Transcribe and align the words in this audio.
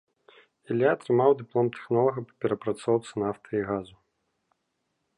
Ілля 0.75 0.87
атрымаў 0.97 1.35
дыплом 1.41 1.69
тэхнолага 1.77 2.19
па 2.31 2.39
перапрацоўцы 2.45 3.11
нафты 3.25 3.51
і 3.63 3.65
газу. 3.73 3.95